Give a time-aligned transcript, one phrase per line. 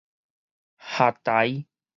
[0.77, 1.65] 合臺